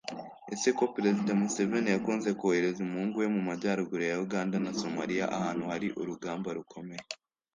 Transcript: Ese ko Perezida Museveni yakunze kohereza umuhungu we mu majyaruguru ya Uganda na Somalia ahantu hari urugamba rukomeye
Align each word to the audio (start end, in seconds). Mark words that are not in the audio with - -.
Ese 0.53 0.69
ko 0.77 0.83
Perezida 0.95 1.31
Museveni 1.41 1.89
yakunze 1.91 2.29
kohereza 2.39 2.79
umuhungu 2.81 3.15
we 3.21 3.27
mu 3.35 3.41
majyaruguru 3.47 4.03
ya 4.09 4.17
Uganda 4.25 4.55
na 4.63 4.71
Somalia 4.81 5.25
ahantu 5.37 5.63
hari 5.71 5.87
urugamba 6.01 6.49
rukomeye 6.57 7.03